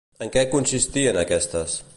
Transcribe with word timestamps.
En 0.25 0.31
què 0.35 0.43
consistien 0.53 1.23
aquestes? 1.27 1.81